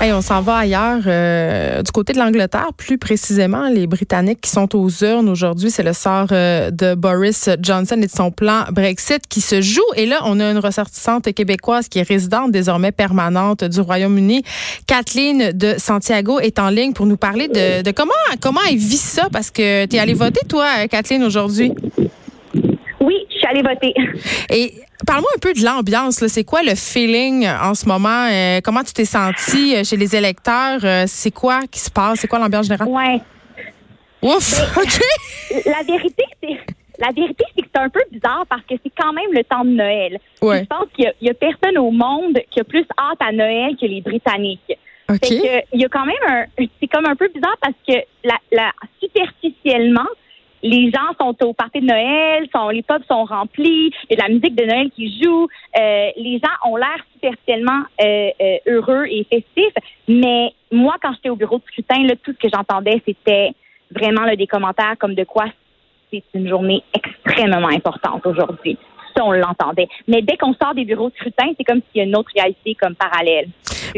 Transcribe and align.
On 0.00 0.20
s'en 0.20 0.40
va 0.40 0.58
ailleurs, 0.58 1.02
euh, 1.06 1.82
du 1.82 1.90
côté 1.90 2.12
de 2.12 2.18
l'Angleterre, 2.18 2.70
plus 2.76 2.96
précisément, 2.96 3.68
les 3.68 3.88
Britanniques 3.88 4.40
qui 4.40 4.50
sont 4.50 4.76
aux 4.76 4.88
urnes 5.02 5.28
aujourd'hui, 5.28 5.72
c'est 5.72 5.82
le 5.82 5.92
sort 5.92 6.28
euh, 6.30 6.70
de 6.70 6.94
Boris 6.94 7.50
Johnson 7.60 7.96
et 7.96 8.06
de 8.06 8.10
son 8.10 8.30
plan 8.30 8.66
Brexit 8.70 9.26
qui 9.28 9.40
se 9.40 9.60
joue. 9.60 9.82
Et 9.96 10.06
là, 10.06 10.20
on 10.26 10.38
a 10.38 10.50
une 10.50 10.58
ressortissante 10.58 11.32
québécoise 11.34 11.88
qui 11.88 11.98
est 11.98 12.08
résidente 12.08 12.52
désormais 12.52 12.92
permanente 12.92 13.64
du 13.64 13.80
Royaume-Uni. 13.80 14.44
Kathleen 14.86 15.50
de 15.52 15.74
Santiago 15.76 16.38
est 16.38 16.60
en 16.60 16.68
ligne 16.68 16.92
pour 16.92 17.06
nous 17.06 17.16
parler 17.16 17.48
de, 17.48 17.82
de 17.82 17.90
comment 17.90 18.12
comment 18.40 18.60
elle 18.70 18.76
vit 18.76 18.96
ça, 18.96 19.28
parce 19.32 19.50
que 19.50 19.86
tu 19.86 19.96
es 19.96 19.98
allée 19.98 20.14
voter, 20.14 20.46
toi, 20.48 20.86
Kathleen, 20.88 21.24
aujourd'hui? 21.24 21.72
Voter. 23.62 23.94
Et 24.50 24.74
parle-moi 25.06 25.30
un 25.36 25.38
peu 25.38 25.52
de 25.52 25.64
l'ambiance. 25.64 26.26
C'est 26.26 26.44
quoi 26.44 26.62
le 26.62 26.74
feeling 26.74 27.46
en 27.48 27.74
ce 27.74 27.86
moment? 27.86 28.28
Euh, 28.30 28.60
comment 28.62 28.82
tu 28.82 28.92
t'es 28.92 29.04
senti 29.04 29.74
euh, 29.76 29.84
chez 29.84 29.96
les 29.96 30.14
électeurs? 30.16 30.80
Euh, 30.84 31.04
c'est 31.06 31.30
quoi 31.30 31.60
qui 31.70 31.80
se 31.80 31.90
passe? 31.90 32.20
C'est 32.20 32.28
quoi 32.28 32.38
l'ambiance 32.38 32.66
générale? 32.66 32.88
Ouais. 32.88 33.20
Ouf! 34.22 34.76
OK! 34.76 35.64
La 35.66 35.82
vérité, 35.82 36.24
c'est 36.42 36.56
la 36.98 37.12
vérité, 37.12 37.44
c'est 37.54 37.62
que 37.62 37.68
c'est 37.74 37.82
un 37.82 37.90
peu 37.90 38.00
bizarre 38.10 38.44
parce 38.48 38.62
que 38.62 38.74
c'est 38.82 38.92
quand 38.98 39.12
même 39.12 39.30
le 39.32 39.44
temps 39.44 39.64
de 39.64 39.70
Noël. 39.70 40.18
Ouais. 40.40 40.60
Je 40.60 40.64
pense 40.64 40.86
qu'il 40.96 41.12
y 41.20 41.28
a- 41.28 41.34
personne 41.34 41.76
au 41.76 41.90
monde 41.90 42.38
qui 42.50 42.58
a 42.58 42.64
plus 42.64 42.86
hâte 42.98 43.18
à 43.20 43.32
Noël 43.32 43.76
que 43.78 43.84
les 43.84 44.00
Britanniques. 44.00 44.72
OK. 45.10 45.18
Fait 45.22 45.36
que 45.38 45.64
il 45.74 45.80
y 45.82 45.84
a 45.84 45.88
quand 45.88 46.06
même 46.06 46.16
un, 46.26 46.44
c'est 46.80 46.86
comme 46.88 47.04
un 47.06 47.14
peu 47.14 47.28
bizarre 47.34 47.56
parce 47.60 47.74
que 47.86 47.92
la, 48.24 48.36
la 48.50 48.72
superficiellement, 49.00 50.08
les 50.66 50.90
gens 50.90 51.14
sont 51.20 51.36
au 51.44 51.52
party 51.52 51.80
de 51.80 51.86
Noël, 51.86 52.48
les 52.72 52.82
pubs 52.82 53.04
sont 53.08 53.24
remplis, 53.24 53.92
il 54.10 54.10
y 54.10 54.12
a 54.14 54.16
de 54.16 54.22
la 54.22 54.34
musique 54.34 54.54
de 54.54 54.64
Noël 54.64 54.90
qui 54.90 55.22
joue, 55.22 55.48
euh, 55.78 56.10
les 56.16 56.40
gens 56.42 56.70
ont 56.70 56.76
l'air 56.76 56.98
superficiellement 57.14 57.82
euh, 58.00 58.30
euh, 58.40 58.56
heureux 58.66 59.06
et 59.06 59.24
festifs. 59.24 59.74
Mais 60.08 60.52
moi, 60.72 60.96
quand 61.00 61.12
j'étais 61.14 61.30
au 61.30 61.36
bureau 61.36 61.58
de 61.58 61.64
scrutin, 61.64 62.02
là, 62.04 62.14
tout 62.22 62.32
ce 62.32 62.38
que 62.38 62.52
j'entendais, 62.52 63.00
c'était 63.06 63.52
vraiment 63.90 64.22
là, 64.22 64.34
des 64.36 64.46
commentaires 64.46 64.94
comme 64.98 65.14
de 65.14 65.24
quoi 65.24 65.44
c'est 66.12 66.22
une 66.34 66.48
journée 66.48 66.82
extrêmement 66.94 67.68
importante 67.68 68.26
aujourd'hui. 68.26 68.78
Ça, 69.16 69.24
on 69.24 69.32
l'entendait. 69.32 69.88
Mais 70.06 70.22
dès 70.22 70.36
qu'on 70.36 70.54
sort 70.54 70.74
des 70.74 70.84
bureaux 70.84 71.10
de 71.10 71.14
scrutin, 71.14 71.52
c'est 71.56 71.64
comme 71.64 71.80
s'il 71.90 71.98
y 71.98 72.00
a 72.00 72.04
une 72.04 72.16
autre 72.16 72.30
réalité 72.34 72.74
comme 72.74 72.94
parallèle. 72.94 73.48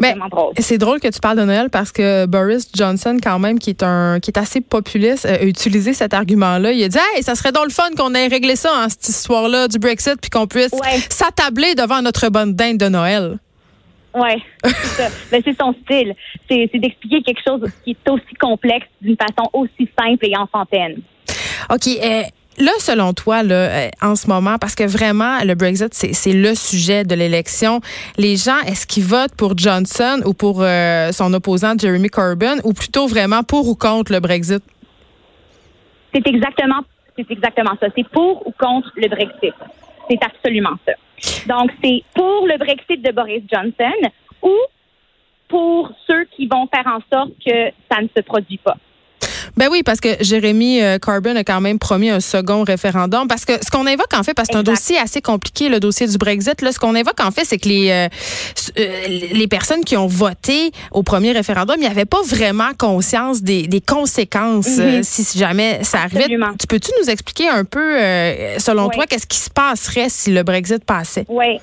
C'est 0.03 0.15
Ben, 0.15 0.29
drôle. 0.31 0.53
C'est 0.59 0.79
drôle 0.79 1.01
que 1.01 1.09
tu 1.09 1.21
parles 1.21 1.39
de 1.39 1.45
Noël 1.45 1.69
parce 1.71 1.93
que 1.93 2.27
Boris 2.27 2.69
Johnson, 2.75 3.17
quand 3.23 3.39
même, 3.39 3.59
qui 3.59 3.71
est 3.71 3.83
un 3.83 4.21
qui 4.21 4.31
est 4.31 4.39
assez 4.39 4.61
populiste, 4.61 5.25
euh, 5.27 5.37
a 5.39 5.43
utilisé 5.45 5.93
cet 5.93 6.15
argument-là. 6.15 6.73
Il 6.73 6.83
a 6.85 6.89
dit 6.89 6.99
Hey, 7.15 7.23
ça 7.23 7.35
serait 7.35 7.53
donc 7.53 7.65
le 7.67 7.71
fun 7.73 7.89
qu'on 7.97 8.15
ait 8.15 8.27
réglé 8.29 8.57
ça 8.57 8.73
en 8.85 8.89
cette 8.89 9.09
histoire-là 9.09 9.69
du 9.69 9.79
Brexit 9.79 10.17
puis 10.21 10.31
qu'on 10.31 10.47
puisse 10.47 10.73
Ouais. 10.73 10.99
s'attabler 11.11 11.75
devant 11.75 12.03
notre 12.03 12.29
bonne 12.29 12.55
dinde 12.55 12.79
de 12.79 12.89
Noël. 12.89 13.39
C'est 14.65 15.03
ça. 15.03 15.09
Ben, 15.31 15.43
c'est 15.45 15.57
son 15.61 15.75
style. 15.85 16.15
C'est 16.51 16.69
d'expliquer 16.75 17.23
quelque 17.23 17.41
chose 17.47 17.61
qui 17.85 17.91
est 17.93 18.11
aussi 18.11 18.35
complexe 18.41 18.87
d'une 19.01 19.17
façon 19.17 19.49
aussi 19.53 19.89
simple 19.99 20.27
et 20.27 20.37
enfantaine. 20.37 21.01
OK. 21.71 21.87
euh, 22.03 22.23
Là, 22.61 22.73
selon 22.81 23.13
toi, 23.13 23.45
là, 23.45 23.55
euh, 23.55 23.89
en 24.03 24.17
ce 24.17 24.27
moment, 24.27 24.59
parce 24.59 24.75
que 24.75 24.83
vraiment, 24.83 25.39
le 25.45 25.55
Brexit, 25.55 25.95
c'est 25.95 26.33
le 26.33 26.57
sujet 26.57 27.05
de 27.05 27.15
l'élection. 27.15 27.81
Les 28.17 28.37
gens, 28.37 28.59
est-ce 28.67 28.85
qu'ils 28.85 29.05
votent 29.05 29.35
pour 29.37 29.57
Johnson 29.57 30.21
ou 30.25 30.35
pour 30.35 30.63
euh, 30.63 31.13
son 31.13 31.33
opposant 31.35 31.79
Jeremy 31.79 32.09
Corbyn, 32.09 32.57
ou 32.65 32.73
plutôt 32.73 33.07
vraiment 33.07 33.45
pour 33.45 33.69
ou 33.69 33.77
contre 33.77 34.13
le 34.13 34.19
Brexit? 34.19 34.63
C'est 36.13 36.27
exactement, 36.27 36.81
c'est 37.17 37.31
exactement 37.31 37.77
ça. 37.81 37.87
C'est 37.95 38.09
pour 38.09 38.45
ou 38.45 38.53
contre 38.59 38.91
le 38.97 39.09
Brexit. 39.09 39.55
C'est 40.11 40.23
absolument 40.25 40.77
ça. 40.85 40.93
Donc, 41.47 41.71
c'est 41.83 42.03
pour 42.15 42.47
le 42.47 42.59
Brexit 42.59 43.01
de 43.03 43.13
Boris 43.13 43.43
Johnson 43.53 44.11
ou 44.43 44.55
pour 45.49 45.93
ceux 46.09 46.25
qui 46.37 46.47
vont 46.49 46.67
faire 46.75 46.87
en 46.87 47.01
sorte 47.13 47.31
que 47.45 47.71
ça 47.91 48.03
ne 48.03 48.09
se 48.17 48.23
produit 48.23 48.59
pas. 48.59 48.77
Ben 49.59 49.69
oui, 49.73 49.83
parce 49.83 50.01
que 50.01 50.09
Jérémy 50.23 50.81
euh, 50.83 50.99
Corbyn 50.99 51.35
a 51.37 51.43
quand 51.43 51.61
même 51.61 51.79
promis 51.81 52.11
un 52.11 52.21
second 52.21 52.63
référendum. 52.63 53.27
Parce 53.29 53.45
que 53.45 53.55
ce 53.65 53.71
qu'on 53.71 53.87
invoque 53.87 54.15
en 54.15 54.23
fait, 54.23 54.33
parce 54.33 54.49
que 54.49 54.53
c'est 54.55 54.59
un 54.61 54.63
dossier 54.63 54.97
assez 54.99 55.21
compliqué, 55.21 55.69
le 55.69 55.81
dossier 55.81 56.07
du 56.07 56.17
Brexit. 56.17 56.63
Là, 56.63 56.71
ce 56.71 56.79
qu'on 56.79 56.95
invoque 56.95 57.19
en 57.21 57.31
fait, 57.33 57.45
c'est 57.45 57.59
que 57.59 57.69
les 57.69 57.91
euh, 57.91 58.09
euh, 58.79 59.07
les 59.33 59.49
personnes 59.49 59.85
qui 59.85 59.97
ont 59.97 60.07
voté 60.07 60.71
au 60.93 61.03
premier 61.03 61.33
référendum, 61.33 61.75
il 61.79 61.81
n'y 61.83 61.87
avait 61.87 62.05
pas 62.05 62.23
vraiment 62.25 62.71
conscience 62.79 63.43
des, 63.43 63.67
des 63.67 63.81
conséquences 63.81 64.79
Mhm. 64.79 64.85
euh, 64.85 65.01
si 65.03 65.37
jamais 65.39 65.83
ça 65.83 65.99
arrivait. 66.03 66.21
Absolument. 66.25 66.53
Tu 66.59 66.67
peux-tu 66.69 66.91
nous 67.03 67.11
expliquer 67.11 67.49
un 67.49 67.65
peu, 67.65 67.99
euh, 68.01 68.59
selon 68.59 68.87
Oui. 68.87 68.95
toi, 68.95 69.07
qu'est-ce 69.07 69.27
qui 69.27 69.39
se 69.39 69.51
passerait 69.51 70.09
si 70.09 70.31
le 70.31 70.45
Brexit 70.45 70.85
passait? 70.85 71.25
Oui. 71.29 71.59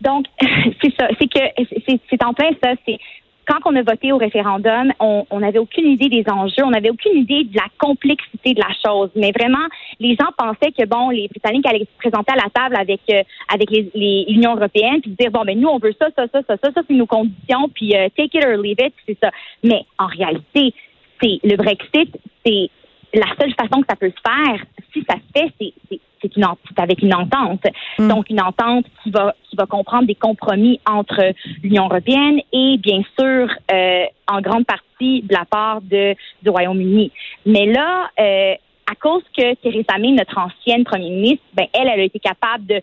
Donc, 0.00 0.26
c'est 0.82 0.92
ça. 0.98 1.06
C'est 1.18 1.28
que 1.32 1.38
c'est- 1.86 2.00
c'est 2.10 2.22
en 2.24 2.34
plein 2.34 2.50
ça. 2.62 2.70
C'est 2.86 2.98
quand 3.46 3.58
on 3.66 3.76
a 3.76 3.82
voté 3.82 4.12
au 4.12 4.16
référendum, 4.18 4.92
on 5.00 5.40
n'avait 5.40 5.58
aucune 5.58 5.86
idée 5.88 6.08
des 6.08 6.24
enjeux, 6.30 6.64
on 6.64 6.70
n'avait 6.70 6.90
aucune 6.90 7.16
idée 7.18 7.44
de 7.44 7.54
la 7.56 7.66
complexité 7.78 8.54
de 8.54 8.60
la 8.60 8.72
chose. 8.84 9.10
Mais 9.16 9.32
vraiment, 9.32 9.66
les 10.00 10.16
gens 10.16 10.28
pensaient 10.36 10.72
que 10.72 10.84
bon, 10.86 11.10
les 11.10 11.28
Britanniques 11.28 11.66
allaient 11.66 11.80
se 11.84 11.98
présenter 11.98 12.32
à 12.32 12.36
la 12.36 12.50
table 12.50 12.76
avec 12.78 13.00
euh, 13.10 13.22
avec 13.52 13.70
les 13.70 13.90
les- 13.94 14.24
l'Union 14.28 14.56
européenne 14.56 15.00
puis 15.00 15.10
dire 15.18 15.30
bon, 15.30 15.42
ben 15.44 15.58
nous 15.58 15.68
on 15.68 15.78
veut 15.78 15.94
ça, 15.98 16.08
ça, 16.16 16.26
ça, 16.32 16.40
ça, 16.46 16.56
ça, 16.62 16.72
ça 16.72 16.80
c'est 16.86 16.94
nos 16.94 17.06
conditions, 17.06 17.68
puis 17.74 17.94
euh, 17.94 18.08
take 18.16 18.36
it 18.38 18.44
or 18.44 18.56
leave 18.56 18.76
it, 18.80 18.94
c'est 19.06 19.18
ça. 19.22 19.30
Mais 19.62 19.82
en 19.98 20.06
réalité, 20.06 20.74
c'est 21.22 21.38
le 21.44 21.56
Brexit, 21.56 22.10
c'est 22.44 22.70
la 23.14 23.26
seule 23.40 23.54
façon 23.54 23.80
que 23.82 23.86
ça 23.88 23.96
peut 23.96 24.10
se 24.10 24.30
faire, 24.30 24.64
si 24.92 25.04
ça 25.08 25.16
se 25.16 25.40
fait, 25.40 25.52
c'est 25.90 26.00
c'est- 26.24 26.36
une 26.36 26.46
avec 26.76 27.02
une 27.02 27.14
entente. 27.14 27.64
Mm. 27.98 28.08
Donc 28.08 28.30
une 28.30 28.40
entente 28.40 28.86
qui 29.02 29.10
va 29.10 29.34
qui 29.48 29.56
va 29.56 29.66
comprendre 29.66 30.06
des 30.06 30.14
compromis 30.14 30.80
entre 30.88 31.32
l'Union 31.62 31.84
européenne 31.84 32.40
et 32.52 32.76
bien 32.78 33.02
sûr 33.18 33.48
euh, 33.70 34.04
en 34.26 34.40
grande 34.40 34.66
partie 34.66 35.22
de 35.22 35.32
la 35.32 35.44
part 35.44 35.80
de 35.82 36.14
du 36.42 36.50
Royaume-Uni. 36.50 37.12
Mais 37.46 37.66
là, 37.66 38.10
euh, 38.18 38.54
à 38.90 38.94
cause 38.96 39.22
que 39.36 39.54
Theresa 39.54 39.98
May, 39.98 40.12
notre 40.12 40.38
ancienne 40.38 40.84
première 40.84 41.10
ministre, 41.10 41.44
ben 41.54 41.66
elle, 41.72 41.88
elle 41.88 42.00
a 42.00 42.04
été 42.04 42.18
capable 42.18 42.66
de 42.66 42.80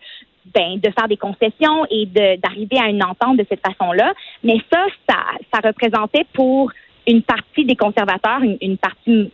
ben, 0.54 0.76
de 0.76 0.90
faire 0.90 1.08
des 1.08 1.16
concessions 1.16 1.86
et 1.90 2.06
d'arriver 2.06 2.78
à 2.78 2.88
une 2.88 3.02
entente 3.02 3.36
de 3.38 3.46
cette 3.48 3.64
façon-là. 3.64 4.12
Mais 4.42 4.56
ça, 4.72 4.84
ça, 5.08 5.16
ça 5.52 5.60
représentait 5.66 6.26
pour 6.32 6.70
une 7.06 7.22
partie 7.22 7.64
des 7.64 7.76
conservateurs, 7.76 8.42
une, 8.42 8.58
une 8.60 8.76
partie, 8.76 9.30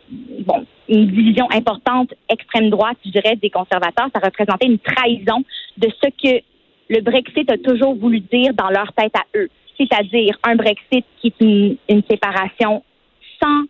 une 0.89 1.07
division 1.07 1.47
importante 1.51 2.13
extrême 2.29 2.69
droite, 2.69 2.97
je 3.05 3.11
dirais, 3.11 3.35
des 3.35 3.49
conservateurs, 3.49 4.07
ça 4.13 4.21
représentait 4.23 4.67
une 4.67 4.79
trahison 4.79 5.43
de 5.77 5.87
ce 6.01 6.09
que 6.09 6.43
le 6.89 7.01
Brexit 7.01 7.49
a 7.51 7.57
toujours 7.57 7.95
voulu 7.95 8.19
dire 8.19 8.53
dans 8.53 8.69
leur 8.69 8.91
tête 8.93 9.15
à 9.15 9.23
eux, 9.37 9.49
c'est-à-dire 9.77 10.37
un 10.43 10.55
Brexit 10.55 11.05
qui 11.21 11.27
est 11.27 11.41
une, 11.87 12.01
séparation 12.09 12.83
sans, 13.41 13.63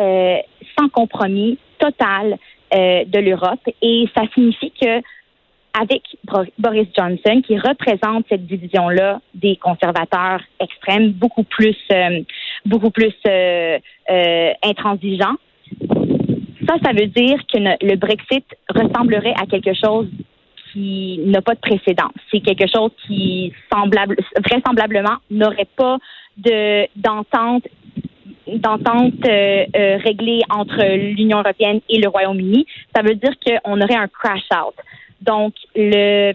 euh, 0.00 0.38
sans 0.78 0.88
compromis 0.88 1.58
total 1.78 2.36
euh, 2.74 3.04
de 3.04 3.18
l'Europe. 3.20 3.60
Et 3.80 4.08
ça 4.14 4.22
signifie 4.34 4.72
que 4.72 5.00
avec 5.78 6.02
Boris 6.58 6.88
Johnson, 6.96 7.42
qui 7.44 7.58
représente 7.58 8.26
cette 8.28 8.46
division-là 8.46 9.20
des 9.34 9.56
conservateurs 9.56 10.40
extrêmes, 10.60 11.10
beaucoup 11.10 11.42
plus, 11.42 11.76
euh, 11.90 12.20
beaucoup 12.64 12.90
plus 12.90 13.14
euh, 13.26 13.78
euh, 14.08 14.52
intransigeants. 14.62 15.34
Ça, 16.66 16.74
ça 16.82 16.92
veut 16.92 17.06
dire 17.06 17.38
que 17.52 17.58
le 17.58 17.96
Brexit 17.96 18.44
ressemblerait 18.68 19.34
à 19.40 19.46
quelque 19.46 19.74
chose 19.74 20.08
qui 20.72 21.20
n'a 21.26 21.40
pas 21.40 21.54
de 21.54 21.60
précédent. 21.60 22.10
C'est 22.30 22.40
quelque 22.40 22.66
chose 22.66 22.90
qui 23.06 23.52
semblable, 23.72 24.16
vraisemblablement 24.44 25.16
n'aurait 25.30 25.68
pas 25.76 25.98
de 26.36 26.86
d'entente 26.96 27.66
d'entente 28.46 29.14
euh, 29.26 29.64
euh, 29.74 29.96
réglée 30.04 30.40
entre 30.50 30.84
l'Union 30.96 31.38
européenne 31.38 31.80
et 31.88 31.98
le 31.98 32.08
Royaume-Uni. 32.08 32.66
Ça 32.94 33.02
veut 33.02 33.14
dire 33.14 33.32
qu'on 33.44 33.80
aurait 33.80 33.94
un 33.96 34.08
crash 34.08 34.42
out. 34.52 34.74
Donc 35.22 35.54
le 35.74 36.32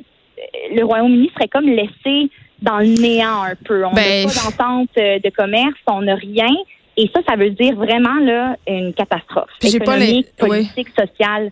le 0.71 0.83
Royaume-Uni 0.83 1.29
serait 1.35 1.49
comme 1.49 1.67
laissé 1.67 2.29
dans 2.61 2.79
le 2.79 3.01
néant 3.01 3.43
un 3.43 3.55
peu. 3.55 3.85
On 3.85 3.91
n'a 3.91 3.95
Ben, 3.95 4.25
pas 4.25 4.33
d'entente 4.33 4.89
euh, 4.97 5.19
de 5.19 5.29
commerce, 5.29 5.79
on 5.87 6.01
n'a 6.01 6.15
rien. 6.15 6.53
Et 7.01 7.09
ça, 7.15 7.21
ça 7.29 7.37
veut 7.37 7.51
dire 7.51 7.75
vraiment 7.75 8.19
là 8.21 8.57
une 8.67 8.93
catastrophe 8.93 9.49
Puis 9.61 9.69
j'ai 9.69 9.79
pas 9.79 9.95
les- 9.95 10.05
économique, 10.05 10.35
politique, 10.37 10.87
sociale. 10.89 11.49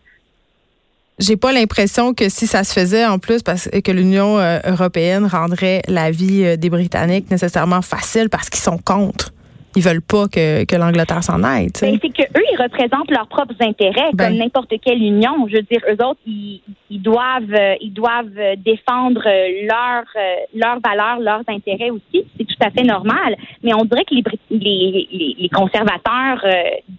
J'ai 1.19 1.37
pas 1.37 1.53
l'impression 1.53 2.13
que 2.13 2.27
si 2.27 2.45
ça 2.47 2.65
se 2.65 2.73
faisait 2.73 3.05
en 3.05 3.17
plus 3.17 3.41
parce 3.43 3.69
que 3.69 3.91
l'Union 3.93 4.37
euh, 4.39 4.59
européenne 4.65 5.25
rendrait 5.25 5.81
la 5.87 6.11
vie 6.11 6.43
euh, 6.43 6.57
des 6.57 6.69
Britanniques 6.69 7.31
nécessairement 7.31 7.81
facile 7.81 8.29
parce 8.29 8.49
qu'ils 8.49 8.59
sont 8.61 8.77
contre. 8.77 9.31
Ils 9.77 9.83
veulent 9.83 10.01
pas 10.01 10.27
que, 10.27 10.65
que 10.65 10.75
l'Angleterre 10.75 11.23
s'en 11.23 11.43
aille. 11.43 11.67
Ben, 11.79 11.99
c'est 12.01 12.09
que 12.09 12.23
eux, 12.23 12.43
ils 12.51 12.59
représentent 12.59 13.11
leurs 13.11 13.27
propres 13.27 13.53
intérêts, 13.59 14.09
Ben. 14.15 14.29
comme 14.29 14.37
n'importe 14.37 14.73
quelle 14.83 15.03
union. 15.03 15.47
Je 15.47 15.57
veux 15.57 15.61
dire, 15.61 15.81
eux 15.87 16.03
autres, 16.03 16.19
ils, 16.25 16.63
ils 16.89 16.99
doivent, 16.99 17.53
ils 17.79 17.93
doivent 17.93 18.39
euh, 18.39 18.55
défendre 18.57 19.21
euh, 19.27 19.67
leurs, 19.67 20.11
euh, 20.15 20.35
leurs 20.55 20.79
valeurs, 20.79 21.19
leurs 21.19 21.43
intérêts 21.47 21.91
aussi. 21.91 22.25
C'est 22.35 22.45
tout 22.45 22.55
à 22.59 22.71
fait 22.71 22.81
normal. 22.81 23.35
Mais 23.61 23.71
on 23.75 23.85
dirait 23.85 24.03
que 24.05 24.15
les, 24.49 25.49
conservateurs 25.53 26.43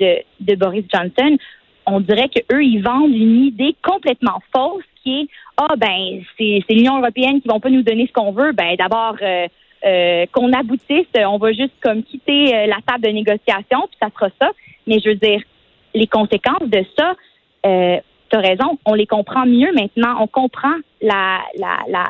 de, 0.01 0.19
de 0.41 0.55
Boris 0.55 0.85
Johnson, 0.95 1.37
on 1.85 1.99
dirait 1.99 2.29
que 2.29 2.41
eux, 2.55 2.63
ils 2.63 2.81
vendent 2.81 3.13
une 3.13 3.45
idée 3.47 3.75
complètement 3.85 4.41
fausse 4.55 4.85
qui 5.03 5.23
est 5.23 5.29
ah 5.57 5.75
ben 5.77 6.23
c'est 6.37 6.63
c'est 6.67 6.75
l'Union 6.75 6.99
européenne 6.99 7.41
qui 7.41 7.49
vont 7.49 7.59
pas 7.59 7.71
nous 7.71 7.83
donner 7.83 8.07
ce 8.07 8.13
qu'on 8.13 8.31
veut. 8.31 8.53
Ben 8.53 8.77
d'abord. 8.79 9.17
euh, 9.21 9.49
qu'on 9.83 10.53
aboutisse. 10.53 11.07
On 11.17 11.39
va 11.39 11.53
juste 11.53 11.75
comme 11.81 12.03
quitter 12.03 12.67
la 12.67 12.79
table 12.87 13.05
de 13.05 13.11
négociation, 13.11 13.87
puis 13.89 13.99
ça 14.01 14.09
sera 14.15 14.29
ça. 14.41 14.51
Mais 14.87 14.99
je 15.01 15.11
veux 15.11 15.15
dire, 15.17 15.43
les 15.95 16.07
conséquences 16.07 16.69
de 16.69 16.85
ça, 16.99 17.15
euh, 17.67 17.99
tu 18.31 18.37
as 18.37 18.41
raison, 18.41 18.79
on 18.85 18.95
les 18.95 19.07
comprend 19.07 19.47
mieux 19.47 19.73
maintenant. 19.73 20.17
On 20.21 20.27
comprend 20.27 20.75
la, 21.01 21.41
la, 21.59 21.79
la, 21.89 22.05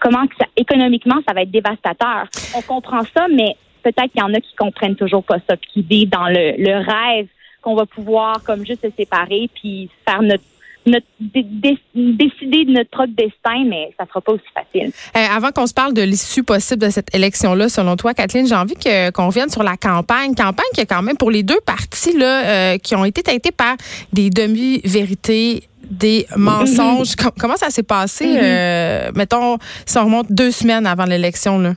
comment 0.00 0.26
que 0.26 0.36
ça, 0.38 0.46
économiquement 0.56 1.16
ça 1.26 1.34
va 1.34 1.42
être 1.42 1.50
dévastateur. 1.50 2.26
On 2.56 2.62
comprend 2.62 3.02
ça, 3.16 3.26
mais 3.28 3.56
peut-être 3.82 4.12
qu'il 4.12 4.20
y 4.20 4.22
en 4.22 4.34
a 4.34 4.40
qui 4.40 4.54
comprennent 4.54 4.96
toujours 4.96 5.24
pas 5.24 5.38
ça, 5.48 5.56
puis 5.56 5.70
qui 5.72 5.82
vivent 5.82 6.10
dans 6.10 6.28
le, 6.28 6.56
le 6.58 6.76
rêve 6.76 7.28
qu'on 7.62 7.74
va 7.74 7.86
pouvoir 7.86 8.42
comme 8.44 8.66
juste 8.66 8.82
se 8.82 8.90
séparer 8.96 9.48
puis 9.54 9.88
faire 10.06 10.22
notre 10.22 10.44
notre, 10.86 11.06
décider 11.20 12.64
de 12.64 12.72
notre 12.72 12.90
propre 12.90 13.12
destin, 13.16 13.64
mais 13.66 13.92
ça 13.98 14.06
sera 14.06 14.20
pas 14.20 14.32
aussi 14.32 14.44
facile. 14.54 14.92
Euh, 15.16 15.36
avant 15.36 15.50
qu'on 15.50 15.66
se 15.66 15.74
parle 15.74 15.94
de 15.94 16.02
l'issue 16.02 16.42
possible 16.42 16.82
de 16.82 16.90
cette 16.90 17.14
élection-là, 17.14 17.68
selon 17.68 17.96
toi, 17.96 18.14
Kathleen, 18.14 18.46
j'ai 18.46 18.54
envie 18.54 18.74
que, 18.74 19.10
qu'on 19.10 19.26
revienne 19.26 19.48
sur 19.48 19.62
la 19.62 19.76
campagne. 19.76 20.34
Campagne 20.34 20.66
qui 20.74 20.80
est 20.80 20.86
quand 20.86 21.02
même 21.02 21.16
pour 21.16 21.30
les 21.30 21.42
deux 21.42 21.60
partis 21.64 22.16
là, 22.16 22.44
euh, 22.44 22.78
qui 22.78 22.94
ont 22.94 23.04
été 23.04 23.22
teintées 23.22 23.52
par 23.52 23.76
des 24.12 24.30
demi-vérités 24.30 25.64
des 25.82 26.26
mensonges. 26.36 27.14
comment 27.38 27.56
ça 27.56 27.70
s'est 27.70 27.82
passé, 27.82 28.26
mm-hmm. 28.26 28.40
euh, 28.42 29.10
mettons, 29.14 29.58
si 29.84 29.98
on 29.98 30.04
remonte 30.04 30.30
deux 30.30 30.50
semaines 30.50 30.86
avant 30.86 31.04
l'élection, 31.04 31.58
là? 31.58 31.74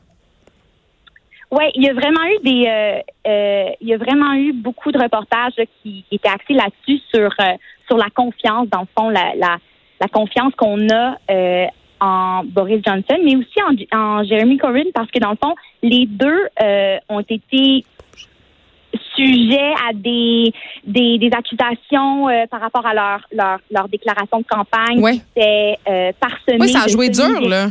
Oui, 1.51 1.65
il 1.75 1.83
y 1.83 1.89
a 1.89 1.93
vraiment 1.93 2.23
eu 2.23 2.43
des, 2.43 3.75
il 3.81 3.87
y 3.87 3.93
a 3.93 3.97
vraiment 3.97 4.33
eu 4.33 4.51
beaucoup 4.51 4.91
de 4.91 4.97
reportages 4.97 5.53
qui, 5.55 6.03
qui, 6.09 6.15
étaient 6.15 6.29
axés 6.29 6.53
là-dessus 6.53 7.01
sur 7.13 7.29
sur 7.87 7.97
la 7.97 8.09
confiance, 8.09 8.67
dans 8.69 8.81
le 8.81 8.87
fond, 8.97 9.09
la, 9.09 9.33
la, 9.35 9.57
la 9.99 10.07
confiance 10.07 10.53
qu'on 10.55 10.89
a 10.89 11.17
euh, 11.29 11.65
en 11.99 12.43
Boris 12.45 12.81
Johnson, 12.85 13.17
mais 13.23 13.35
aussi 13.35 13.87
en, 13.91 13.97
en, 13.97 14.23
Jeremy 14.23 14.57
Corbyn, 14.57 14.91
parce 14.93 15.09
que 15.11 15.19
dans 15.19 15.31
le 15.31 15.37
fond, 15.41 15.55
les 15.81 16.05
deux 16.05 16.47
euh, 16.61 16.97
ont 17.09 17.21
été 17.21 17.85
sujets 19.15 19.73
à 19.87 19.93
des, 19.93 20.53
des, 20.85 21.17
des 21.17 21.29
accusations 21.31 22.29
euh, 22.29 22.45
par 22.49 22.61
rapport 22.61 22.85
à 22.85 22.93
leur, 22.93 23.19
leur, 23.31 23.59
leur 23.71 23.87
déclaration 23.87 24.39
de 24.39 24.45
campagne 24.45 24.99
oui. 25.01 25.21
c'était 25.29 25.77
euh, 25.87 26.11
parsemé 26.19 26.57
oui, 26.59 26.69
ça 26.69 26.83
a 26.83 26.87
joué 26.87 27.09
dur, 27.09 27.41
là. 27.41 27.69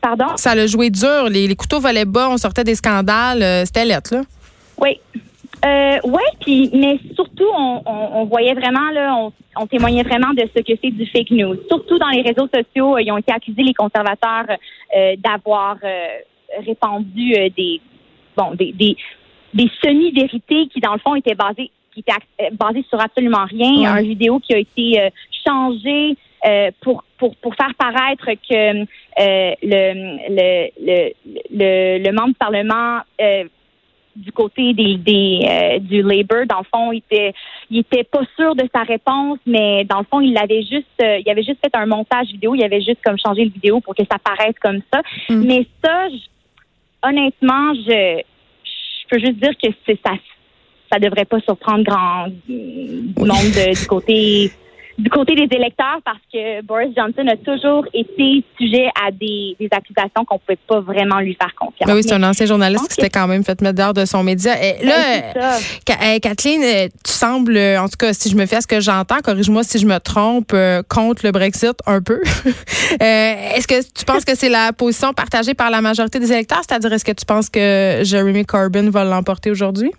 Pardon? 0.00 0.36
Ça 0.36 0.52
a 0.52 0.66
joué 0.66 0.90
dur. 0.90 1.28
Les, 1.28 1.48
les 1.48 1.56
couteaux 1.56 1.80
volaient 1.80 2.04
bas, 2.04 2.28
on 2.30 2.36
sortait 2.36 2.62
des 2.62 2.74
scandales. 2.74 3.66
C'était 3.66 3.84
lettre, 3.84 4.14
là. 4.14 4.22
Oui. 4.78 5.00
Euh, 5.64 5.98
oui, 6.04 6.22
puis 6.40 6.70
mais 6.74 6.98
surtout, 7.14 7.48
on, 7.56 7.82
on, 7.86 8.24
voyait 8.26 8.54
vraiment 8.54 8.90
là, 8.92 9.16
on, 9.16 9.32
on, 9.56 9.66
témoignait 9.66 10.02
vraiment 10.02 10.32
de 10.34 10.42
ce 10.54 10.62
que 10.62 10.78
c'est 10.82 10.90
du 10.90 11.06
fake 11.06 11.30
news. 11.30 11.56
Surtout 11.68 11.98
dans 11.98 12.08
les 12.10 12.22
réseaux 12.22 12.48
sociaux, 12.54 12.98
ils 12.98 13.10
ont 13.10 13.18
été 13.18 13.32
accusés 13.32 13.62
les 13.62 13.74
conservateurs 13.74 14.46
euh, 14.96 15.16
d'avoir 15.16 15.76
euh, 15.82 16.06
répandu 16.64 17.34
euh, 17.34 17.48
des 17.56 17.80
bon 18.36 18.54
des, 18.54 18.72
des, 18.72 18.96
des 19.54 19.70
semi-vérités 19.82 20.68
qui 20.68 20.80
dans 20.80 20.92
le 20.92 21.00
fond 21.00 21.14
étaient 21.14 21.34
basées 21.34 21.70
qui 21.94 22.00
étaient 22.00 22.50
basées 22.52 22.84
sur 22.90 23.00
absolument 23.00 23.46
rien. 23.46 23.90
Un 23.90 24.02
vidéo 24.02 24.38
qui 24.40 24.52
a 24.52 24.58
été 24.58 25.10
changée 25.46 26.16
pour, 26.82 27.02
pour, 27.18 27.34
pour 27.36 27.54
faire 27.54 27.74
paraître 27.78 28.26
que 28.48 28.84
euh, 29.18 29.54
le, 29.62 30.18
le, 30.28 30.68
le, 30.78 31.12
le, 31.50 32.04
le, 32.04 32.12
membre 32.12 32.28
du 32.28 32.34
Parlement 32.34 33.00
euh, 33.20 33.44
du 34.16 34.32
côté 34.32 34.72
des, 34.72 34.96
des 34.96 35.40
euh, 35.44 35.78
du 35.78 36.02
Labour, 36.02 36.46
dans 36.48 36.58
le 36.58 36.64
fond, 36.72 36.92
il 36.92 36.98
était 36.98 37.32
il 37.70 37.78
était 37.78 38.04
pas 38.04 38.22
sûr 38.36 38.54
de 38.54 38.64
sa 38.74 38.82
réponse, 38.82 39.38
mais 39.46 39.84
dans 39.84 39.98
le 39.98 40.04
fond, 40.04 40.20
il 40.20 40.36
avait 40.36 40.62
juste 40.62 40.86
euh, 41.02 41.18
il 41.24 41.30
avait 41.30 41.42
juste 41.42 41.60
fait 41.62 41.74
un 41.74 41.86
montage 41.86 42.28
vidéo, 42.28 42.54
il 42.54 42.64
avait 42.64 42.80
juste 42.80 43.00
comme 43.04 43.18
changé 43.18 43.44
le 43.44 43.50
vidéo 43.50 43.80
pour 43.80 43.94
que 43.94 44.02
ça 44.10 44.18
paraisse 44.18 44.56
comme 44.60 44.80
ça. 44.92 45.02
Mm. 45.28 45.46
Mais 45.46 45.66
ça, 45.84 46.06
honnêtement, 47.02 47.74
je 47.74 48.20
je 48.64 49.08
peux 49.08 49.18
juste 49.18 49.38
dire 49.38 49.52
que 49.62 49.68
c'est 49.86 49.98
ça 50.04 50.12
ça 50.90 50.98
devrait 50.98 51.24
pas 51.24 51.40
surprendre 51.40 51.84
grand 51.84 52.26
monde 52.48 53.74
du 53.74 53.86
côté 53.86 54.50
du 54.98 55.10
côté 55.10 55.34
des 55.34 55.54
électeurs 55.54 56.00
parce 56.04 56.20
que 56.32 56.62
Boris 56.62 56.94
Johnson 56.96 57.26
a 57.28 57.36
toujours 57.36 57.84
été 57.92 58.42
sujet 58.58 58.88
à 59.06 59.10
des, 59.10 59.56
des 59.60 59.68
accusations 59.70 60.24
qu'on 60.26 60.38
pouvait 60.38 60.58
pas 60.66 60.80
vraiment 60.80 61.20
lui 61.20 61.36
faire 61.40 61.54
confiance. 61.54 61.86
Ben 61.86 61.94
oui, 61.94 62.02
c'est 62.02 62.14
un 62.14 62.22
ancien 62.22 62.46
journaliste 62.46 62.88
qui 62.88 62.94
s'était 62.94 63.10
quand 63.10 63.26
même 63.26 63.44
fait 63.44 63.60
mettre 63.60 63.76
dehors 63.76 63.94
de 63.94 64.04
son 64.04 64.22
média. 64.22 64.54
Et 64.62 64.84
là, 64.84 65.20
ben, 65.86 66.20
Kathleen, 66.20 66.62
euh, 66.62 66.88
tu 67.04 67.12
sembles, 67.12 67.56
euh, 67.56 67.80
en 67.80 67.88
tout 67.88 67.96
cas, 67.98 68.12
si 68.12 68.30
je 68.30 68.36
me 68.36 68.46
fais 68.46 68.60
ce 68.60 68.66
que 68.66 68.80
j'entends, 68.80 69.20
corrige-moi 69.22 69.62
si 69.64 69.78
je 69.78 69.86
me 69.86 69.98
trompe, 69.98 70.52
euh, 70.54 70.82
contre 70.88 71.26
le 71.26 71.32
Brexit 71.32 71.76
un 71.86 72.00
peu. 72.00 72.20
est-ce 73.00 73.66
que 73.66 73.82
tu 73.92 74.04
penses 74.04 74.24
que 74.24 74.34
c'est 74.34 74.48
la 74.48 74.72
position 74.72 75.12
partagée 75.12 75.54
par 75.54 75.70
la 75.70 75.80
majorité 75.82 76.18
des 76.18 76.32
électeurs? 76.32 76.62
C'est-à-dire, 76.66 76.92
est-ce 76.92 77.04
que 77.04 77.12
tu 77.12 77.26
penses 77.26 77.50
que 77.50 78.00
Jeremy 78.02 78.44
Corbyn 78.46 78.90
va 78.90 79.04
l'emporter 79.04 79.50
aujourd'hui? 79.50 79.92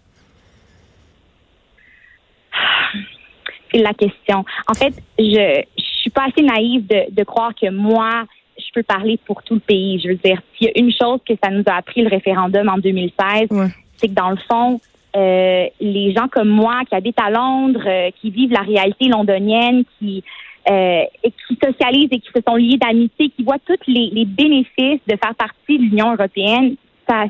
La 3.74 3.94
question. 3.94 4.46
En 4.68 4.74
fait, 4.74 4.94
je 5.20 5.64
je 5.78 6.02
suis 6.02 6.10
pas 6.10 6.26
assez 6.26 6.42
naïve 6.42 6.88
de, 6.88 7.12
de 7.12 7.24
croire 7.24 7.54
que 7.54 7.70
moi, 7.70 8.24
je 8.58 8.66
peux 8.74 8.84
parler 8.84 9.20
pour 9.26 9.44
tout 9.44 9.56
le 9.56 9.60
pays. 9.60 10.00
Je 10.00 10.10
veux 10.10 10.16
dire, 10.16 10.40
s'il 10.56 10.68
y 10.68 10.70
a 10.70 10.80
une 10.80 10.92
chose 10.92 11.20
que 11.28 11.34
ça 11.44 11.50
nous 11.50 11.64
a 11.68 11.74
appris 11.74 12.02
le 12.02 12.10
référendum 12.10 12.70
en 12.70 12.78
2016, 12.78 13.50
c'est 13.98 14.08
que 14.08 14.14
dans 14.14 14.30
le 14.30 14.38
fond, 14.50 14.80
euh, 15.16 15.66
les 15.80 16.14
gens 16.14 16.28
comme 16.28 16.50
moi 16.50 16.82
qui 16.88 16.96
habitent 16.96 17.20
à 17.20 17.30
Londres, 17.30 17.84
euh, 17.86 18.10
qui 18.22 18.30
vivent 18.30 18.52
la 18.52 18.62
réalité 18.62 19.08
londonienne, 19.08 19.84
qui 19.98 20.24
euh, 20.70 21.04
et 21.24 21.32
qui 21.32 21.58
socialisent 21.64 22.10
et 22.12 22.20
qui 22.20 22.30
se 22.36 22.42
sont 22.46 22.56
liés 22.56 22.78
d'amitié, 22.78 23.30
qui 23.30 23.44
voient 23.44 23.60
tous 23.66 23.80
les, 23.88 24.10
les, 24.12 24.26
bénéfices 24.26 25.00
de 25.08 25.16
faire 25.16 25.34
partie 25.36 25.78
de 25.78 25.84
l'Union 25.84 26.14
européenne, 26.14 26.76
ça 27.08 27.26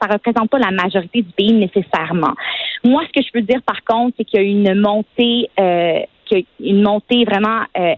ça 0.00 0.08
représente 0.08 0.50
pas 0.50 0.58
la 0.58 0.70
majorité 0.70 1.22
du 1.22 1.30
pays 1.32 1.52
nécessairement. 1.52 2.34
Moi, 2.84 3.02
ce 3.06 3.20
que 3.20 3.26
je 3.26 3.32
peux 3.32 3.42
dire 3.42 3.62
par 3.62 3.82
contre, 3.84 4.16
c'est 4.16 4.24
qu'il 4.24 4.40
y 4.40 4.44
a 4.44 4.46
une 4.46 4.80
montée, 4.80 5.50
euh, 5.58 6.00
une 6.60 6.82
montée 6.82 7.24
vraiment 7.24 7.62
euh, 7.76 7.94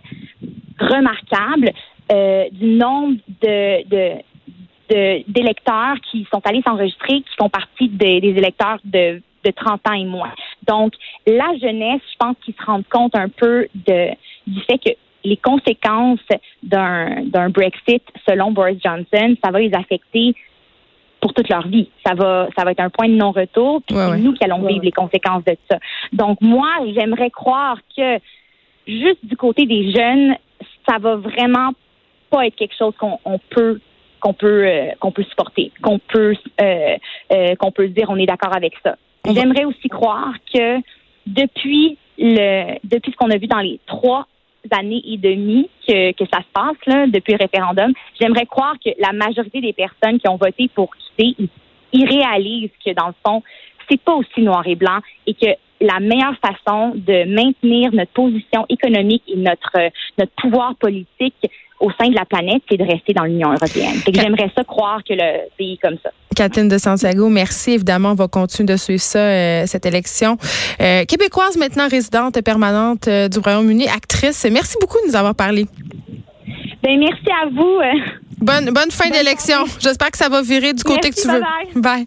remarquable 0.78 1.72
euh, 2.10 2.44
du 2.50 2.66
nombre 2.66 3.16
de, 3.42 3.88
de 3.88 4.22
d'électeurs 5.26 5.94
qui 6.10 6.26
sont 6.30 6.42
allés 6.44 6.60
s'enregistrer, 6.60 7.22
qui 7.22 7.34
font 7.38 7.48
partie 7.48 7.88
des, 7.88 8.20
électeurs 8.22 8.78
de, 8.84 9.22
de 9.42 9.50
30 9.50 9.80
ans 9.88 9.94
et 9.94 10.04
moins. 10.04 10.32
Donc, 10.66 10.92
la 11.26 11.56
jeunesse, 11.62 12.02
je 12.12 12.16
pense 12.18 12.36
qu'ils 12.44 12.54
se 12.54 12.62
rendent 12.62 12.88
compte 12.90 13.16
un 13.16 13.30
peu 13.30 13.68
de, 13.74 14.10
du 14.46 14.60
fait 14.62 14.76
que 14.76 14.90
les 15.24 15.38
conséquences 15.38 16.20
d'un, 16.62 17.24
d'un 17.24 17.48
Brexit, 17.48 18.02
selon 18.28 18.50
Boris 18.50 18.80
Johnson, 18.84 19.34
ça 19.42 19.50
va 19.50 19.60
les 19.60 19.72
affecter 19.72 20.34
pour 21.22 21.32
toute 21.32 21.48
leur 21.48 21.66
vie. 21.68 21.88
Ça 22.04 22.14
va, 22.14 22.48
ça 22.58 22.64
va 22.64 22.72
être 22.72 22.80
un 22.80 22.90
point 22.90 23.08
de 23.08 23.14
non-retour. 23.14 23.80
Puis 23.86 23.96
c'est 23.96 24.18
nous 24.18 24.34
qui 24.34 24.44
allons 24.44 24.66
vivre 24.66 24.84
les 24.84 24.92
conséquences 24.92 25.44
de 25.44 25.56
ça. 25.70 25.78
Donc 26.12 26.38
moi, 26.42 26.68
j'aimerais 26.94 27.30
croire 27.30 27.78
que 27.96 28.18
juste 28.86 29.24
du 29.24 29.36
côté 29.36 29.64
des 29.64 29.92
jeunes, 29.92 30.34
ça 30.86 30.98
va 30.98 31.16
vraiment 31.16 31.70
pas 32.28 32.46
être 32.46 32.56
quelque 32.56 32.76
chose 32.76 32.92
qu'on 32.98 33.38
peut 33.50 33.80
qu'on 34.20 34.34
peut 34.34 34.66
euh, 34.66 34.90
qu'on 35.00 35.12
peut 35.12 35.24
supporter, 35.24 35.72
qu'on 35.82 35.98
peut 35.98 36.34
euh, 36.60 36.96
euh, 37.32 37.54
qu'on 37.56 37.70
peut 37.70 37.88
dire 37.88 38.10
on 38.10 38.16
est 38.16 38.26
d'accord 38.26 38.54
avec 38.54 38.74
ça. 38.84 38.96
J'aimerais 39.24 39.64
aussi 39.64 39.88
croire 39.88 40.32
que 40.52 40.78
depuis 41.26 41.98
le 42.18 42.78
depuis 42.84 43.12
ce 43.12 43.16
qu'on 43.16 43.30
a 43.30 43.38
vu 43.38 43.46
dans 43.46 43.60
les 43.60 43.78
trois 43.86 44.26
années 44.70 45.02
et 45.04 45.16
demie 45.16 45.68
que, 45.86 46.12
que 46.12 46.24
ça 46.32 46.40
se 46.40 46.52
passe 46.52 46.76
là, 46.86 47.06
depuis 47.06 47.32
le 47.32 47.38
référendum, 47.40 47.92
j'aimerais 48.20 48.46
croire 48.46 48.74
que 48.84 48.90
la 48.98 49.12
majorité 49.12 49.60
des 49.60 49.72
personnes 49.72 50.18
qui 50.18 50.28
ont 50.28 50.36
voté 50.36 50.70
pour 50.74 50.90
quitter, 50.94 51.48
ils, 51.92 52.06
réalisent 52.06 52.70
que 52.84 52.92
dans 52.92 53.08
le 53.08 53.14
fond, 53.26 53.42
c'est 53.90 54.00
pas 54.00 54.14
aussi 54.14 54.40
noir 54.40 54.66
et 54.66 54.76
blanc 54.76 54.98
et 55.26 55.34
que 55.34 55.48
la 55.80 56.00
meilleure 56.00 56.36
façon 56.38 56.92
de 56.94 57.24
maintenir 57.34 57.92
notre 57.92 58.12
position 58.12 58.64
économique 58.68 59.24
et 59.26 59.36
notre 59.36 59.90
notre 60.16 60.32
pouvoir 60.36 60.76
politique 60.76 61.34
au 61.80 61.90
sein 62.00 62.08
de 62.08 62.14
la 62.14 62.24
planète, 62.24 62.62
c'est 62.70 62.76
de 62.76 62.84
rester 62.84 63.12
dans 63.12 63.24
l'Union 63.24 63.52
européenne. 63.52 63.96
j'aimerais 64.14 64.50
ça 64.56 64.62
croire 64.62 65.02
que 65.02 65.12
le 65.14 65.48
pays 65.58 65.78
comme 65.78 65.98
ça. 66.02 66.10
Catherine 66.34 66.68
de 66.68 66.78
Santiago, 66.78 67.28
merci. 67.28 67.72
Évidemment, 67.72 68.12
on 68.12 68.14
va 68.14 68.28
continuer 68.28 68.72
de 68.72 68.76
suivre 68.76 69.02
ça, 69.02 69.18
euh, 69.18 69.64
cette 69.66 69.86
élection. 69.86 70.36
Euh, 70.80 71.04
québécoise 71.04 71.56
maintenant 71.56 71.88
résidente 71.88 72.40
permanente 72.42 73.08
euh, 73.08 73.28
du 73.28 73.38
Royaume-Uni, 73.38 73.88
actrice. 73.88 74.46
Merci 74.50 74.76
beaucoup 74.80 74.98
de 75.02 75.08
nous 75.08 75.16
avoir 75.16 75.34
parlé. 75.34 75.66
Ben, 76.82 76.98
merci 76.98 77.30
à 77.30 77.48
vous. 77.48 77.78
Bonne, 78.38 78.70
bonne 78.70 78.90
fin 78.90 79.08
d'élection. 79.08 79.64
J'espère 79.78 80.10
que 80.10 80.18
ça 80.18 80.28
va 80.28 80.42
virer 80.42 80.72
du 80.72 80.82
côté 80.82 81.10
que 81.10 81.20
tu 81.20 81.28
veux. 81.28 81.40
bye. 81.40 81.82
bye. 81.82 82.06